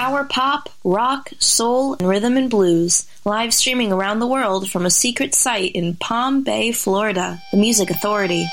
[0.00, 4.90] power pop, rock, soul, and rhythm and blues, live streaming around the world from a
[4.90, 8.46] secret site in Palm Bay, Florida, the Music Authority.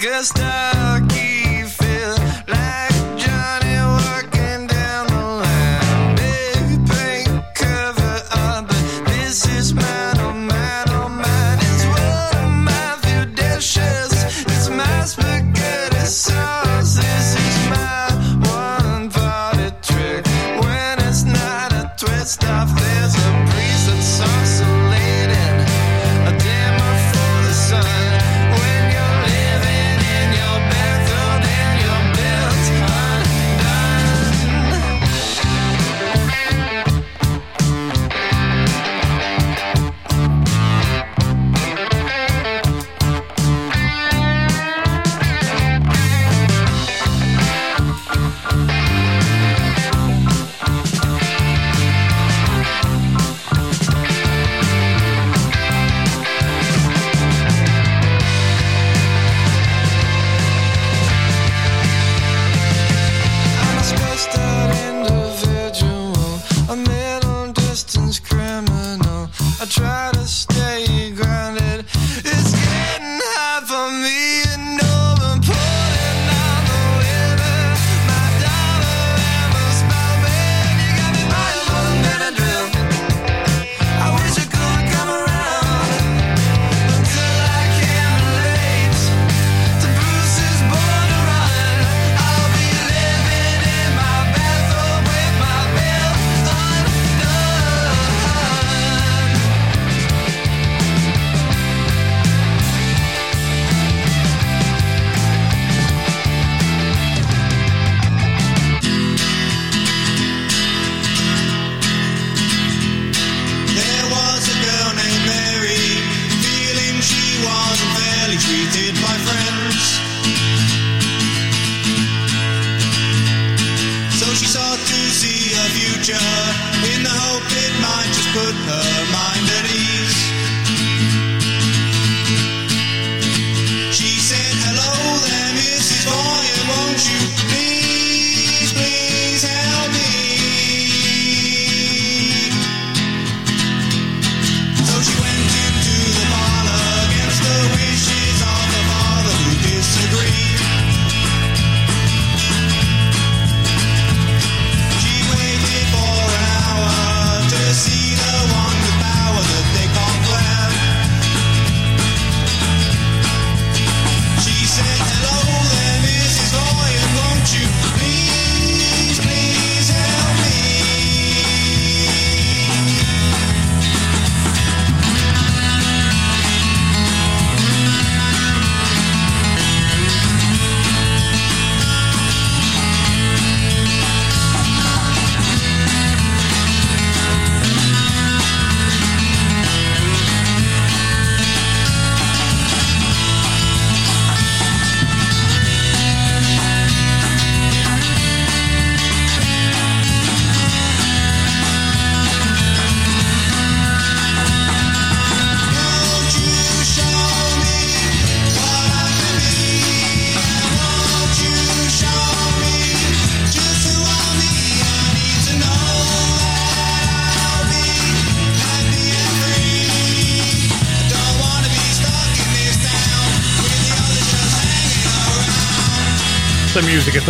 [0.00, 0.39] good stuff.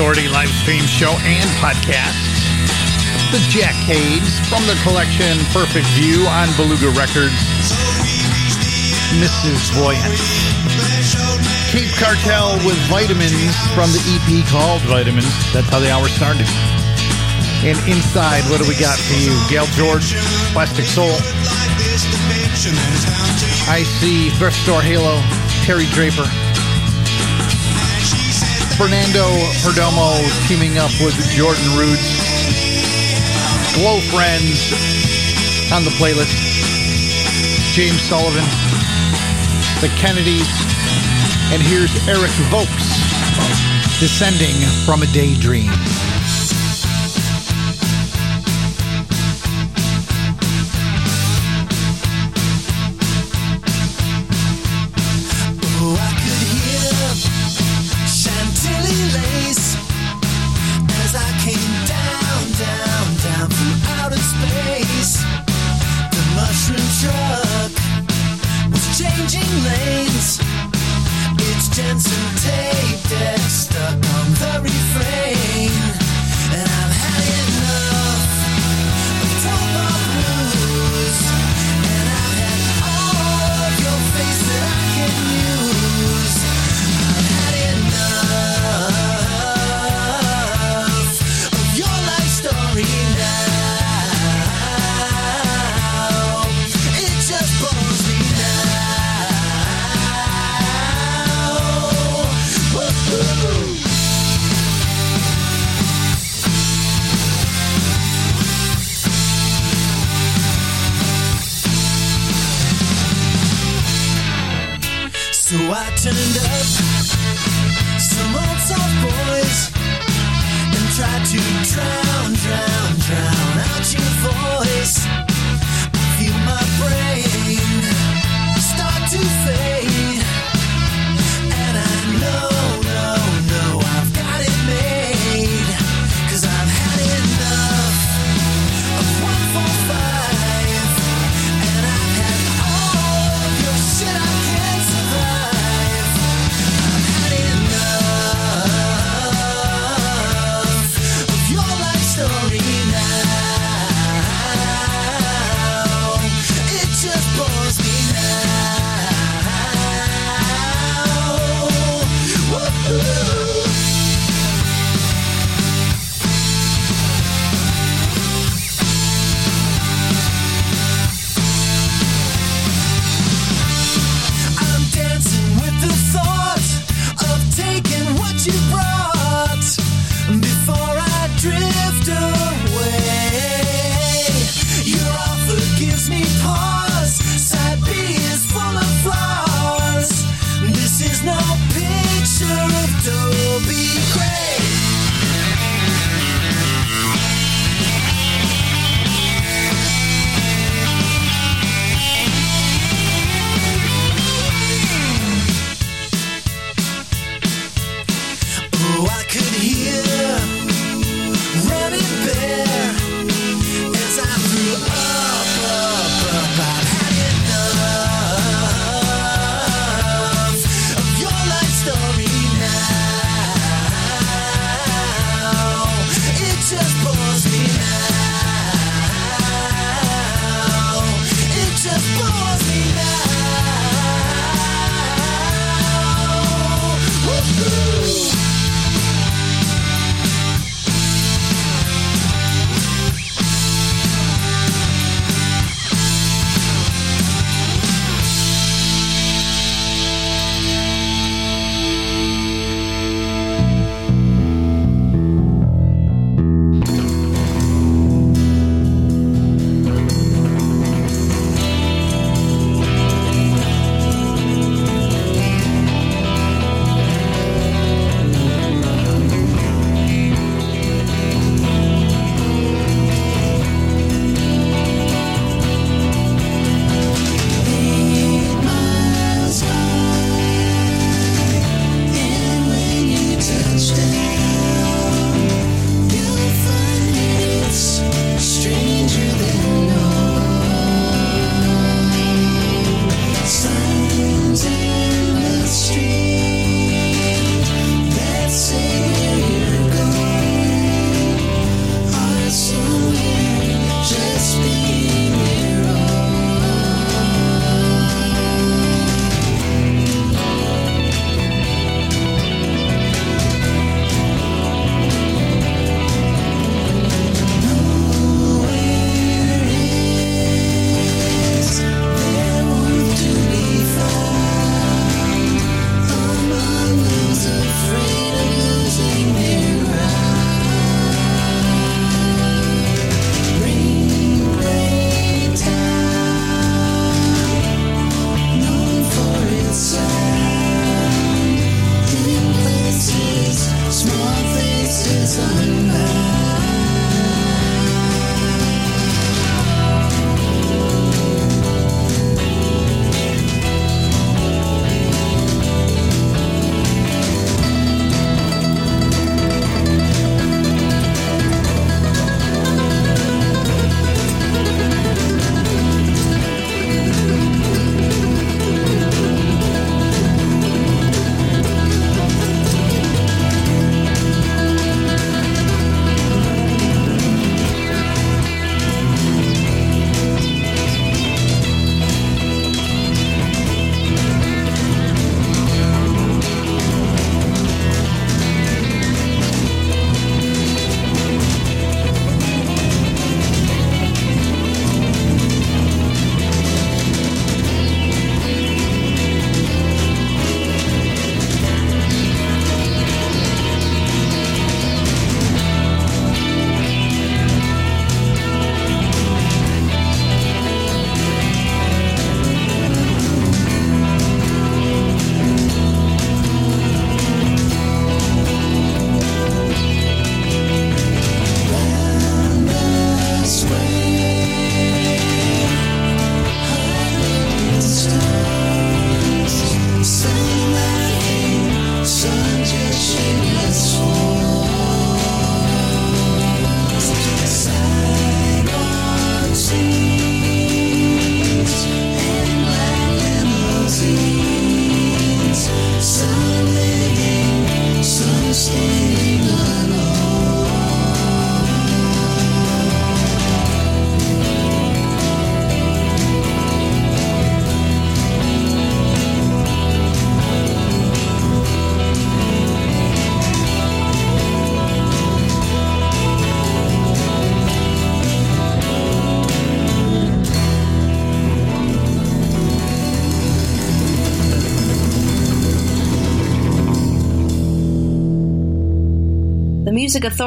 [0.00, 2.17] Authority live stream show and podcast.
[3.37, 7.37] The Jack Jackades from the collection Perfect View on Beluga Records.
[9.20, 9.61] Mrs.
[9.76, 10.17] Voyant.
[11.69, 15.29] Cape Cartel with Vitamins from the EP called Vitamins.
[15.52, 16.49] That's how the hour started.
[17.61, 19.37] And inside, what do we got for you?
[19.53, 20.17] Gail George,
[20.56, 21.12] Plastic Soul.
[23.69, 25.20] I see Thrift Store Halo,
[25.69, 26.25] Terry Draper.
[28.81, 29.29] Fernando
[29.61, 30.17] Perdomo
[30.49, 32.17] teaming up with Jordan Roots.
[33.77, 34.73] Glow Friends
[35.71, 36.32] on the playlist.
[37.75, 38.43] James Sullivan,
[39.82, 40.49] the Kennedys,
[41.53, 42.97] and here's Erik Voeks,
[44.00, 44.56] Descending
[44.87, 45.69] from a Daydream.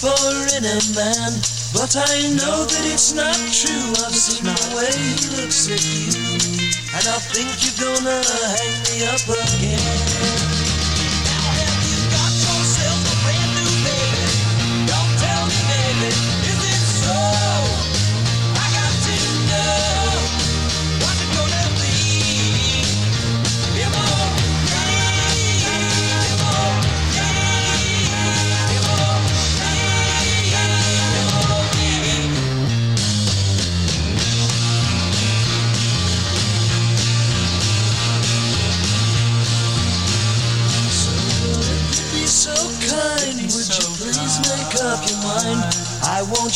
[0.00, 1.32] foreign a man,
[1.74, 3.92] but I know that it's not true.
[4.00, 6.08] I've seen the way he looks at you,
[6.96, 10.09] and I think you're gonna hang me up again.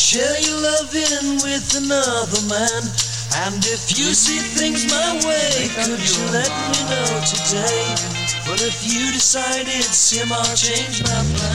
[0.05, 2.83] Share your loving with another man.
[3.41, 7.89] And if you see things my way, could you let me know today?
[8.45, 11.54] But if you decide it's him, I'll change my plan.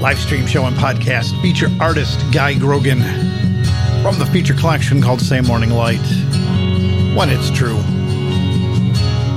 [0.00, 3.00] Live stream show and podcast feature artist Guy Grogan
[4.00, 6.00] from the feature collection called Same Morning Light.
[7.14, 7.76] When it's true.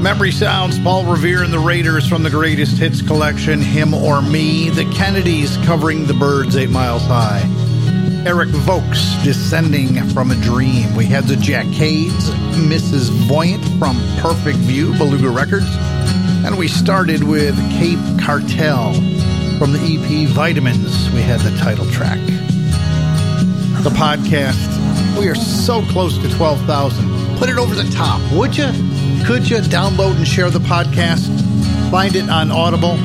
[0.01, 4.69] Memory Sounds, Paul Revere and the Raiders from the Greatest Hits collection, Him or Me.
[4.69, 7.41] The Kennedys covering The Byrds Eight Miles High.
[8.25, 10.95] Erik Voeks, Descending from a Dream.
[10.95, 13.09] We had the Jack Cades, Mrs.
[13.27, 15.67] Voyant from Perfect View, Beluga Records.
[16.45, 18.93] And we started with Cape Cartel
[19.57, 21.09] from the EP Vitamins.
[21.11, 22.19] We had the title track.
[23.83, 24.59] The podcast.
[25.19, 27.37] We are so close to 12,000.
[27.37, 28.67] Put it over the top, would you?
[29.25, 31.29] Could you download and share the podcast?
[31.91, 32.97] Find it on Audible,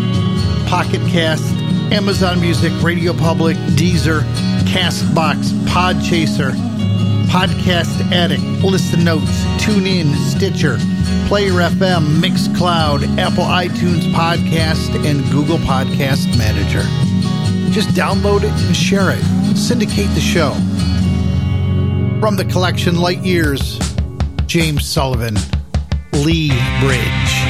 [0.66, 1.44] Pocket Cast,
[1.92, 4.20] Amazon Music, Radio Public, Deezer,
[4.64, 6.52] Castbox, Podchaser,
[7.26, 10.78] Podcast Addict, Listen Notes, TuneIn, Stitcher,
[11.28, 16.82] Player FM, Mixcloud, Apple iTunes Podcast, and Google Podcast Manager.
[17.72, 19.56] Just download it and share it.
[19.56, 20.52] Syndicate the show.
[22.20, 23.78] From the collection Light Years,
[24.46, 25.36] James Sullivan,
[26.12, 26.48] Lee
[26.80, 27.47] Bridge.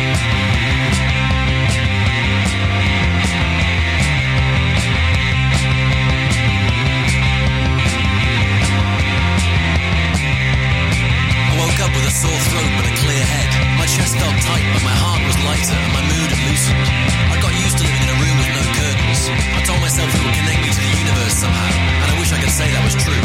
[12.18, 13.50] Sore throat but a clear head.
[13.78, 16.87] My chest felt tight, but my heart was lighter and my mood had loosened.
[17.31, 19.20] I got used to living in a room with no curtains.
[19.54, 22.38] I told myself it would connect me to the universe somehow, and I wish I
[22.42, 23.22] could say that was true.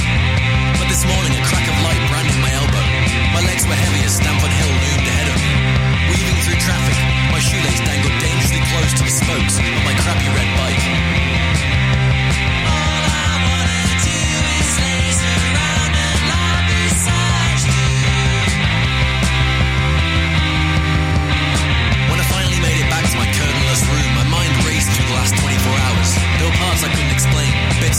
[0.77, 2.85] But this morning, a crack of light branded my elbow.
[3.33, 5.51] My legs were heavy as Stamford Hill loomed ahead of me.
[6.13, 6.97] Weaving through traffic,
[7.33, 9.55] my shoelace dangled dangerously close to the spokes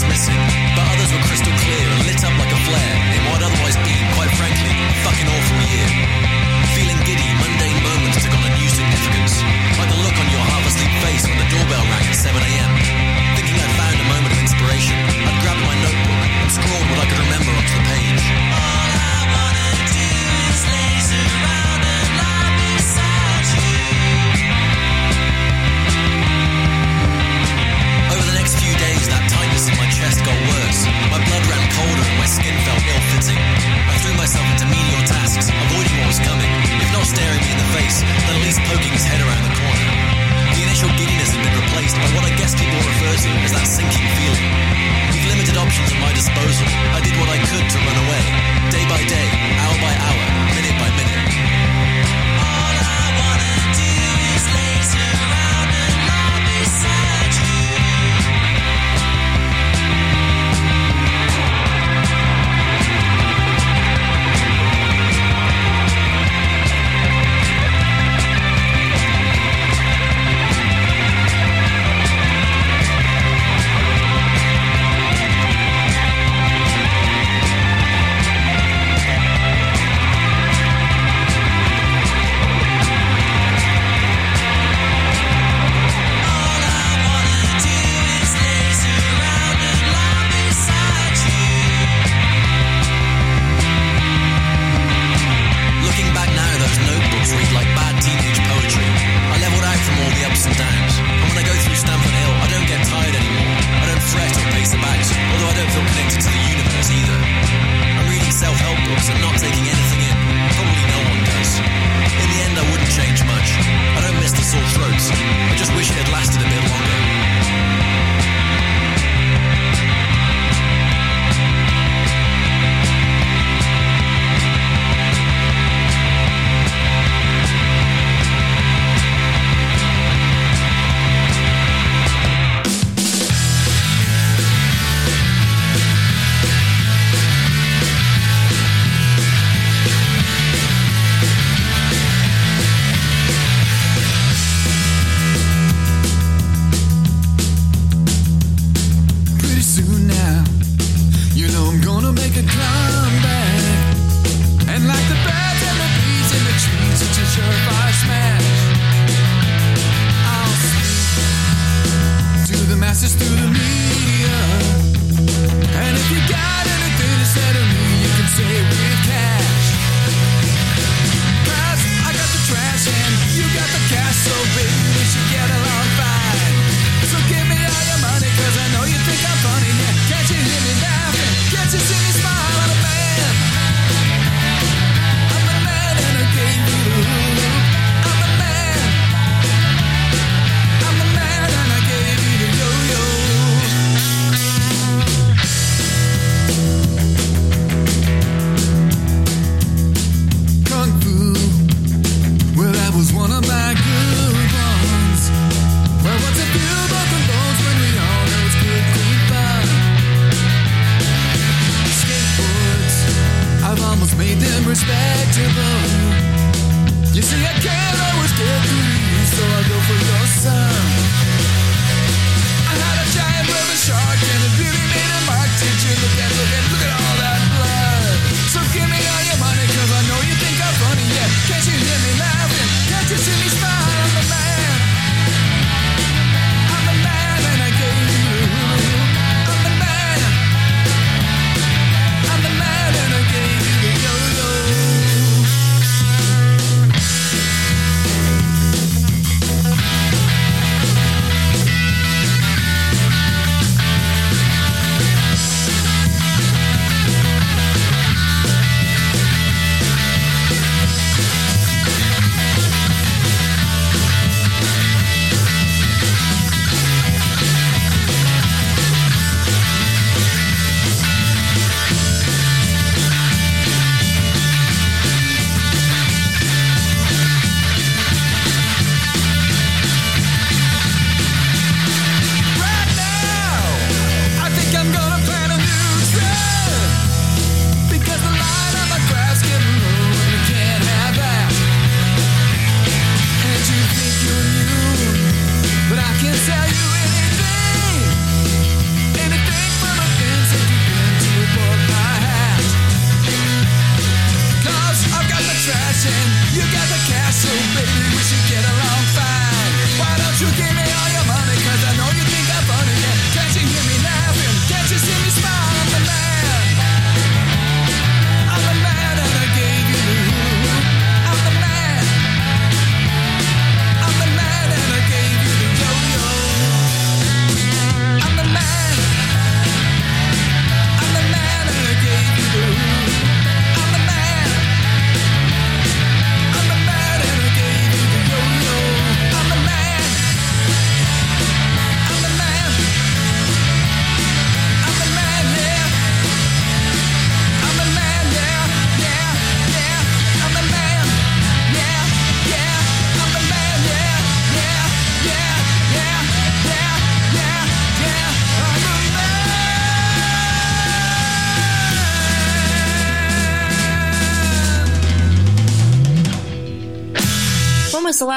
[0.07, 0.64] bits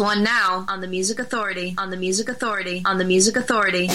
[0.00, 1.74] One now on the Music Authority.
[1.78, 2.82] On the Music Authority.
[2.84, 3.88] On the Music Authority.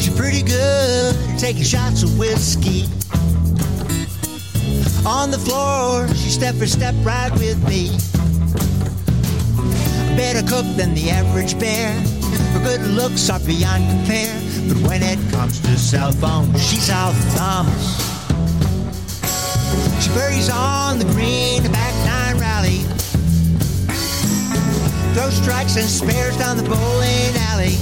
[0.00, 2.84] She's pretty good taking shots of whiskey.
[5.06, 7.88] On the floor, she step for step right with me.
[10.16, 11.92] Better cook than the average bear.
[12.52, 14.47] Her good looks are beyond compare.
[14.68, 17.84] But when it comes to cell phones, she's all thumbs.
[20.02, 22.84] She buries on the green, the back nine rally.
[25.14, 27.76] Throws strikes and spares down the bowling alley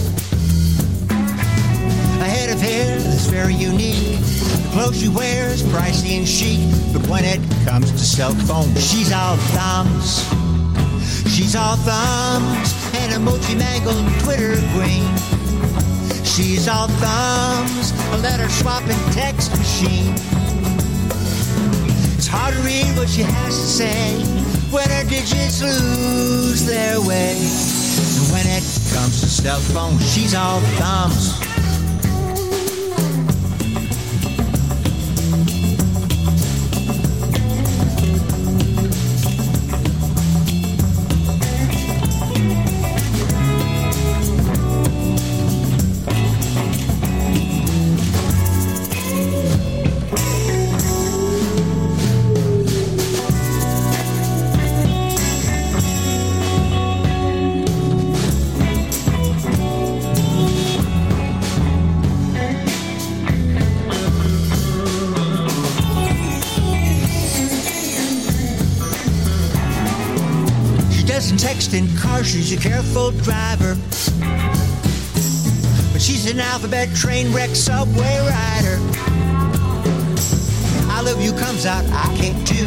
[2.27, 4.19] a head of hair that's very unique.
[4.19, 6.61] The clothes she wears, pricey and chic.
[6.93, 10.25] But when it comes to cell phones, she's all thumbs.
[11.33, 15.36] She's all thumbs and emoji mangled Twitter queen.
[16.27, 20.13] She's all thumbs, a letter swapping text machine.
[22.17, 24.19] It's hard to read what she has to say
[24.71, 27.37] when her digits lose their way.
[27.39, 31.46] And when it comes to cell phones, she's all thumbs.
[71.77, 73.77] Texting cars, she's a careful driver.
[75.93, 78.79] But she's an alphabet train wreck subway rider.
[80.89, 82.67] I love you comes out, I can't too.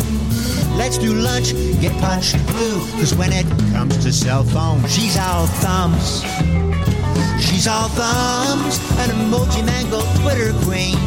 [0.77, 2.79] Let's do lunch, get punched blue.
[2.97, 6.23] Cause when it comes to cell phone, she's all thumbs.
[7.41, 10.97] She's all thumbs, an emoji mango Twitter queen.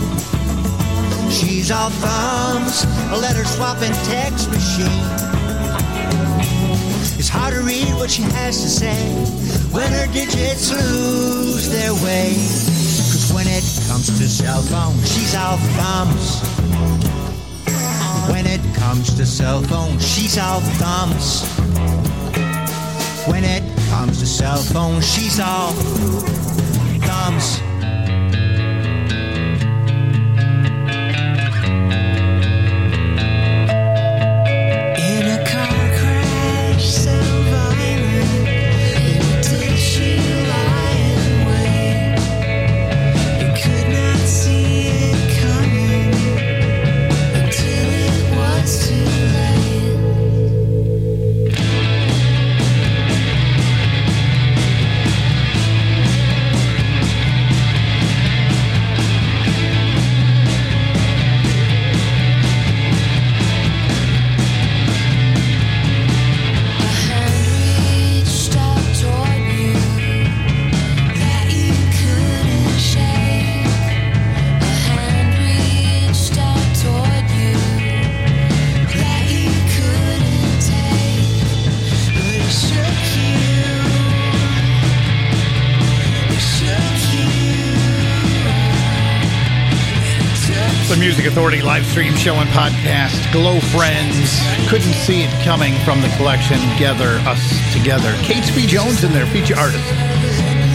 [1.31, 5.32] She's all thumbs, a letter swapping text machine.
[7.35, 9.01] Hard to read what she has to say
[9.73, 12.35] when her digits lose their way.
[13.09, 16.43] Cause when it comes to cell phone, she's all thumbs.
[18.31, 21.43] When it comes to cell phone, she's all thumbs.
[23.27, 25.73] When it comes to cell phone, she's all
[91.33, 93.33] Authority live stream show and podcast.
[93.33, 94.37] Glow Friends.
[94.69, 96.59] Couldn't see it coming from the collection.
[96.77, 97.41] Gather Us
[97.73, 98.13] Together.
[98.21, 99.81] Catesby Jones in there, feature artist.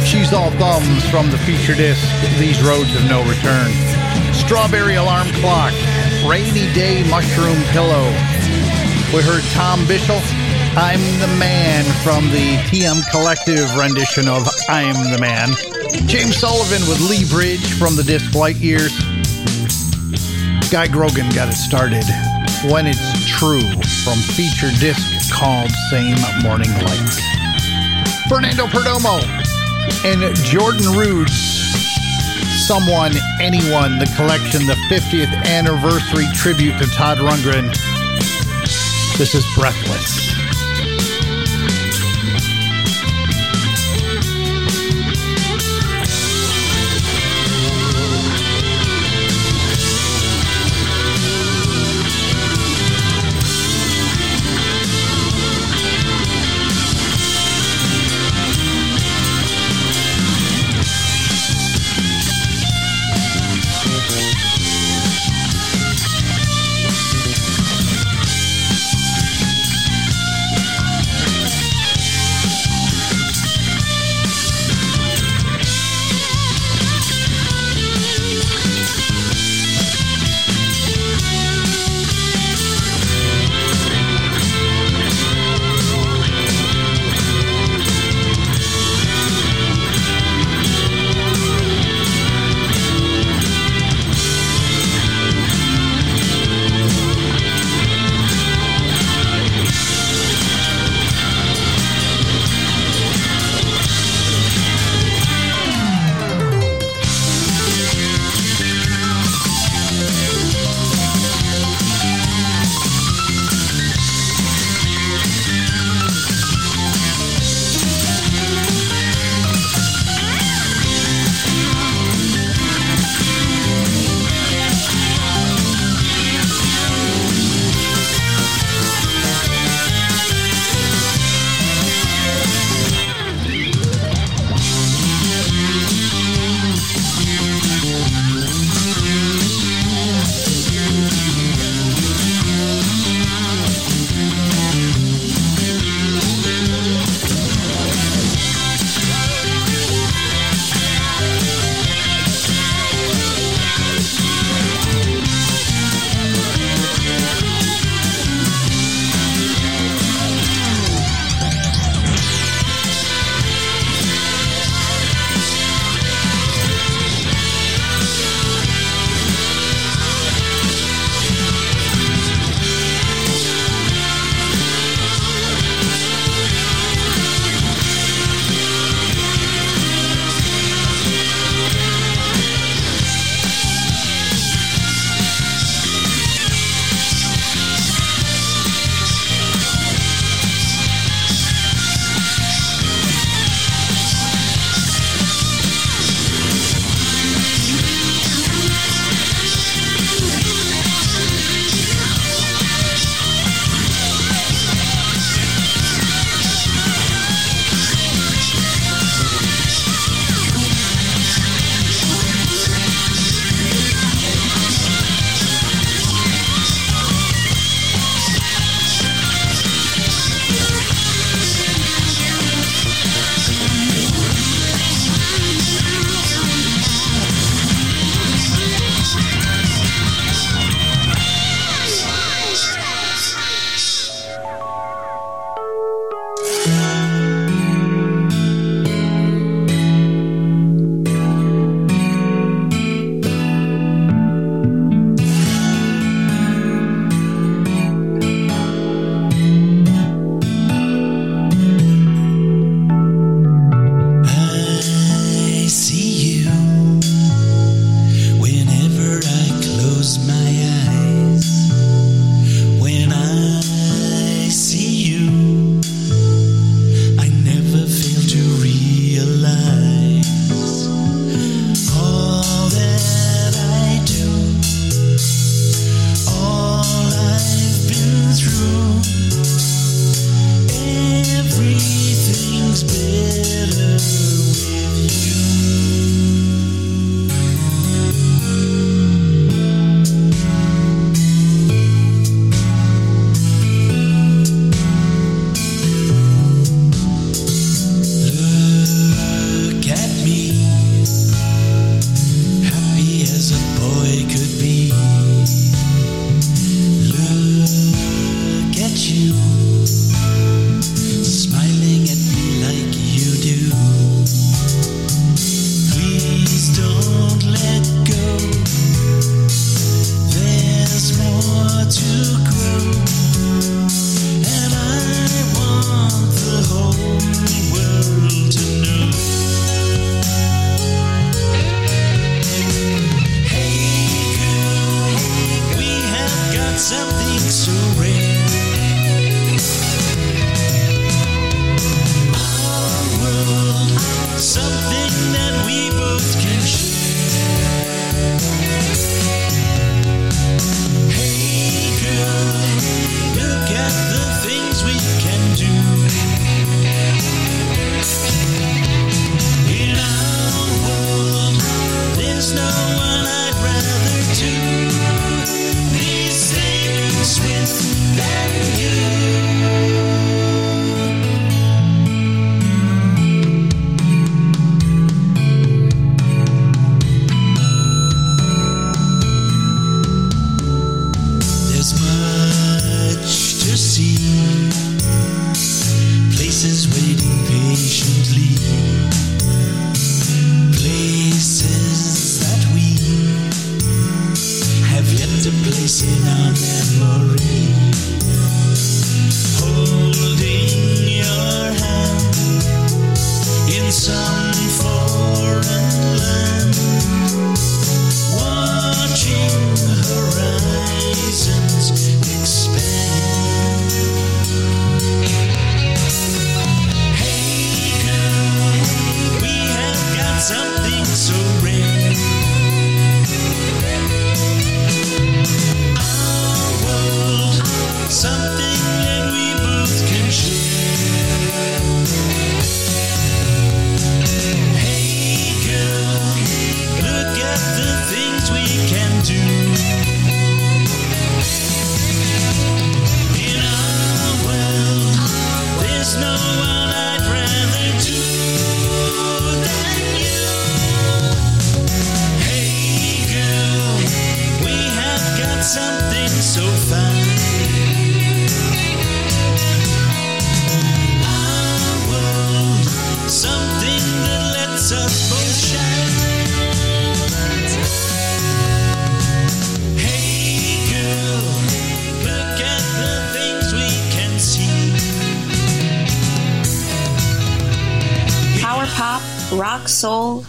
[0.02, 2.02] She's All Thumbs from the feature disc.
[2.42, 3.70] These Roads of No Return.
[4.34, 5.78] Strawberry Alarm Clock.
[6.26, 8.10] Rainy Day Mushroom Pillow.
[9.14, 10.18] We heard Tom Bishel.
[10.74, 15.54] I'm the Man from the TM Collective rendition of I'm the Man.
[16.08, 18.92] James Sullivan with Lee Bridge from the disc Light Years.
[20.72, 22.04] Guy Grogan got it started.
[22.72, 23.62] When It's True
[24.04, 27.10] from feature disc called Same Morning Light.
[28.28, 29.22] Fernando Perdomo
[30.04, 31.34] and Jordan Rude's
[32.68, 37.72] Someone, Anyone, the collection, the 50th anniversary tribute to Todd Rundgren.
[39.18, 40.37] This is Breathless.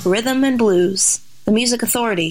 [0.08, 1.20] Rhythm, and blues.
[1.44, 2.30] The Music Authority.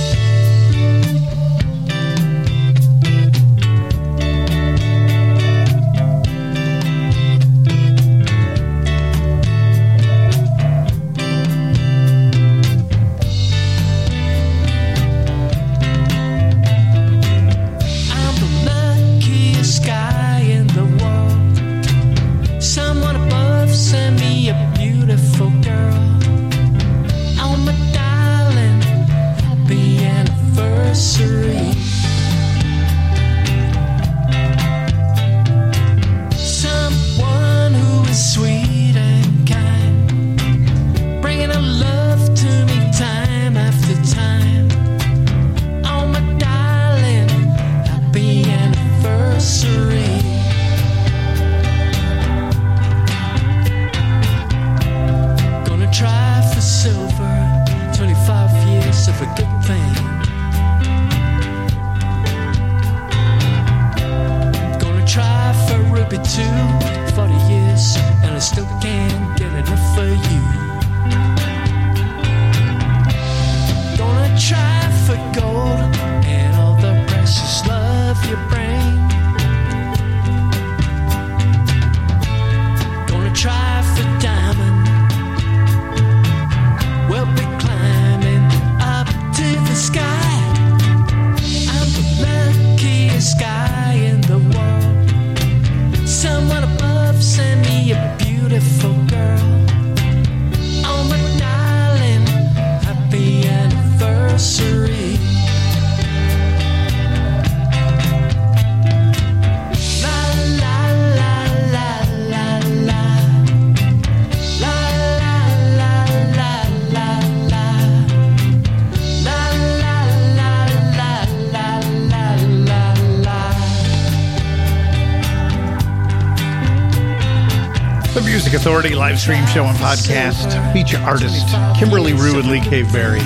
[128.81, 130.73] Authority live stream show and podcast.
[130.73, 131.45] Feature artist
[131.77, 133.21] Kimberly Rew and Lee Caveberry.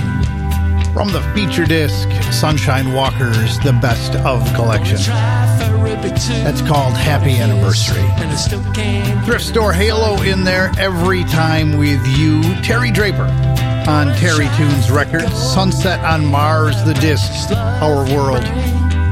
[0.91, 4.97] From the feature disc Sunshine Walkers, the best of collection.
[6.43, 8.03] That's called Happy Anniversary.
[9.23, 12.41] Thrift Store Halo in there every time with you.
[12.61, 13.23] Terry Draper
[13.87, 15.33] on Terry Tunes Records.
[15.37, 17.49] Sunset on Mars, the disc,
[17.81, 18.43] Our World.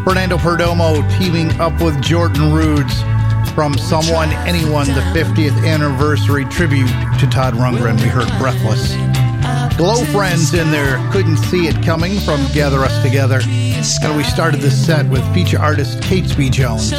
[0.04, 3.02] Fernando Perdomo teaming up with Jordan Rhodes
[3.54, 6.88] from Someone Anyone, the 50th anniversary tribute
[7.20, 8.02] to Todd Rundgren.
[8.02, 8.96] We heard Breathless.
[9.78, 13.42] Glow Friends in there, couldn't see it coming from Gather Us Together.
[13.44, 16.92] And we started this set with feature artist Catesby Jones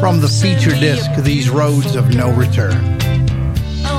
[0.00, 2.98] from the feature disc These Roads of No Return.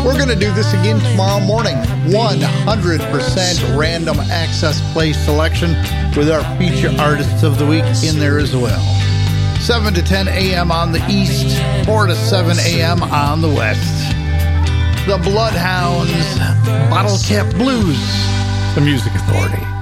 [0.06, 1.76] We're going to do this again tomorrow morning.
[1.76, 5.72] 100% random access play selection
[6.18, 8.93] with our feature artists of the week in there as well.
[9.64, 10.74] 7 to 10 a.m.
[10.74, 13.02] on the east, 4 to 7 a.m.
[13.02, 14.10] on the west.
[15.08, 16.12] The Bloodhounds,
[16.90, 17.98] Bottle Cap Blues,
[18.76, 19.73] the Music Authority.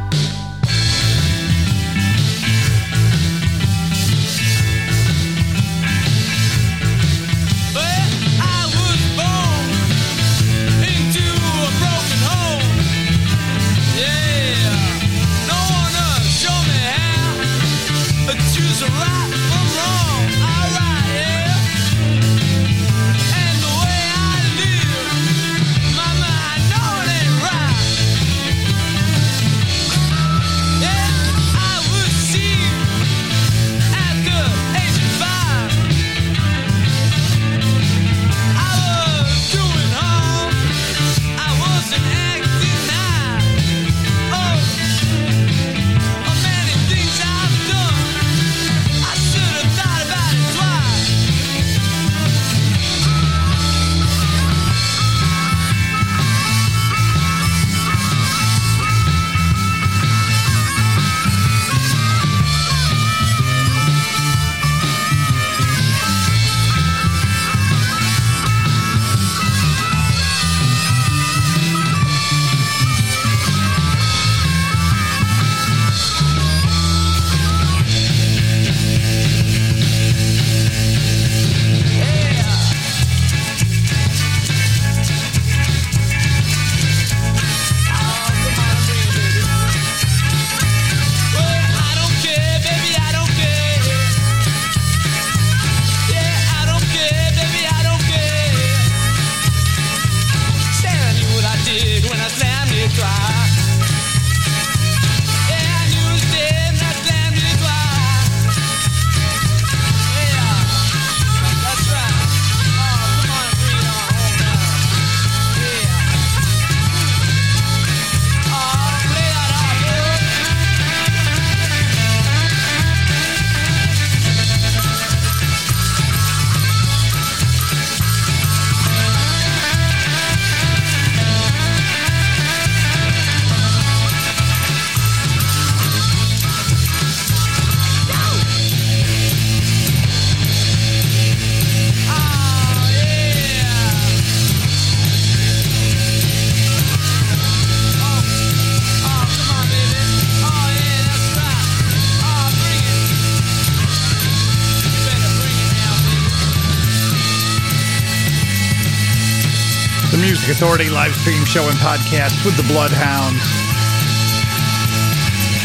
[160.62, 163.42] Authority live stream show and podcast with the Bloodhounds.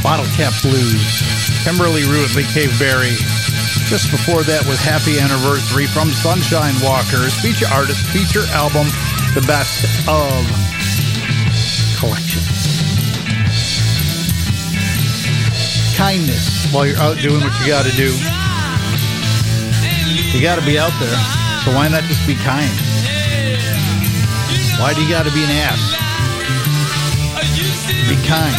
[0.03, 1.21] Bottle Cap Blues.
[1.61, 3.13] Kimberly Ruitley Caveberry.
[3.93, 7.37] Just before that was Happy Anniversary from Sunshine Walkers.
[7.45, 8.89] Feature artist, feature album,
[9.37, 10.33] The Best of
[12.01, 12.41] Collection.
[16.01, 18.17] Kindness while you're out doing what you got to do.
[20.33, 21.21] You got to be out there.
[21.69, 22.86] So why not just be kind?
[24.79, 25.81] Why do you got to be an ass?
[28.09, 28.55] Be kind.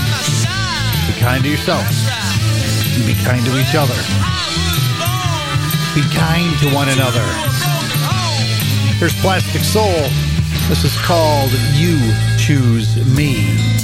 [1.05, 1.86] Be kind to yourself.
[3.05, 3.93] Be kind to each other.
[5.93, 7.24] Be kind to one another.
[8.97, 10.09] Here's Plastic Soul.
[10.68, 11.99] This is called You
[12.38, 13.76] Choose Me.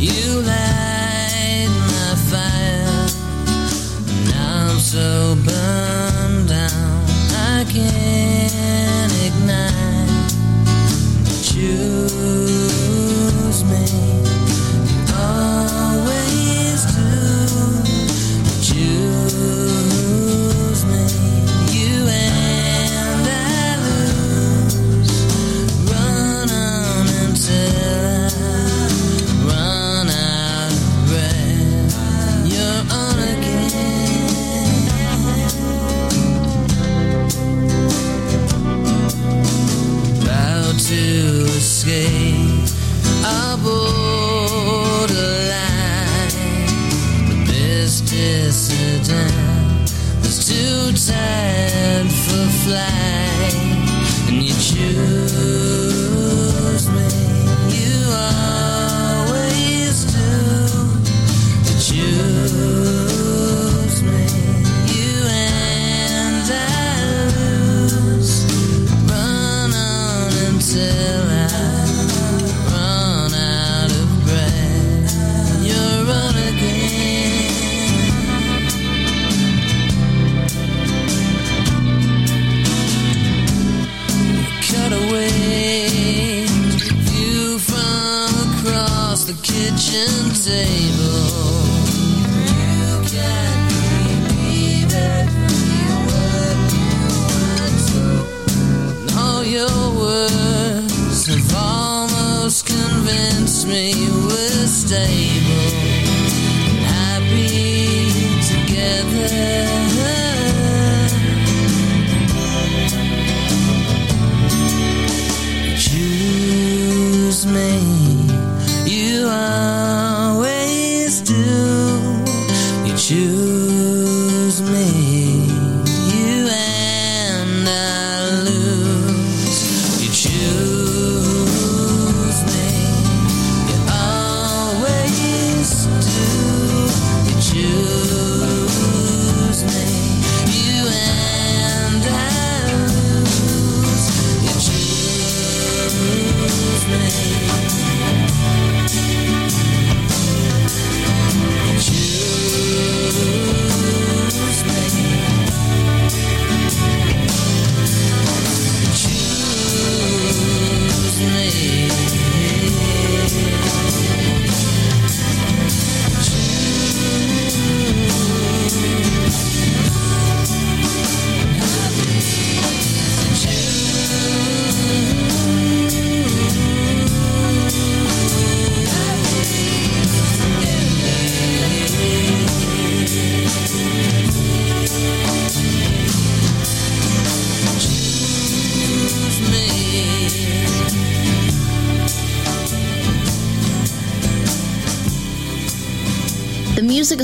[0.00, 0.97] You light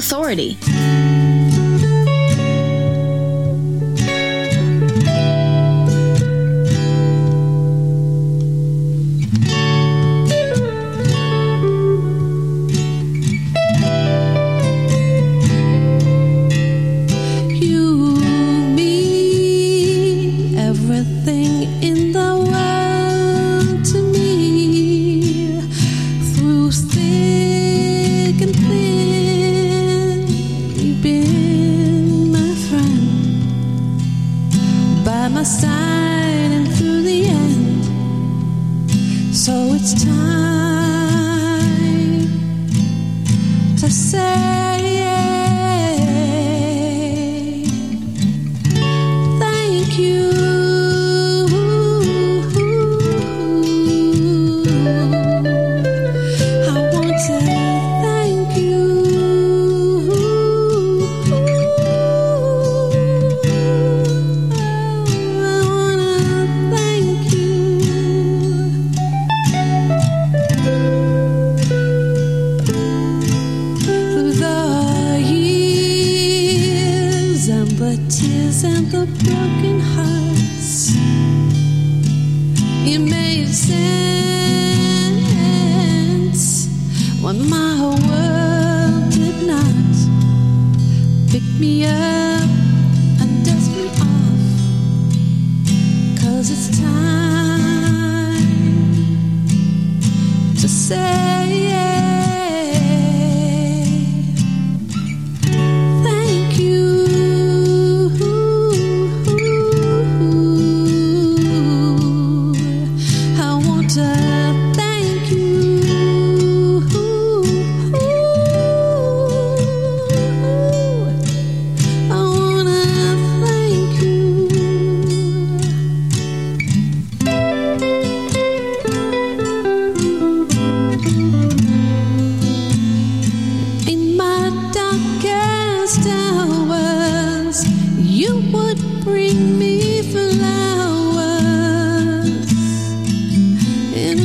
[0.04, 0.63] Authority.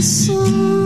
[0.01, 0.78] Song.